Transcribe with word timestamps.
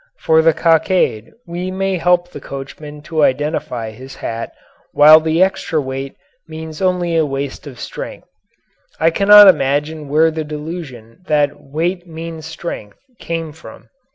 For 0.17 0.41
the 0.41 0.51
cockade 0.51 1.31
may 1.45 1.97
help 1.99 2.31
the 2.31 2.39
coachman 2.41 3.03
to 3.03 3.21
identify 3.21 3.91
his 3.91 4.15
hat 4.15 4.51
while 4.93 5.19
the 5.19 5.43
extra 5.43 5.79
weight 5.79 6.15
means 6.47 6.81
only 6.81 7.15
a 7.15 7.23
waste 7.23 7.67
of 7.67 7.79
strength. 7.79 8.27
I 8.99 9.11
cannot 9.11 9.47
imagine 9.47 10.07
where 10.09 10.31
the 10.31 10.43
delusion 10.43 11.19
that 11.27 11.61
weight 11.61 12.07
means 12.07 12.47
strength 12.47 12.97
came 13.19 13.51
from. 13.51 13.89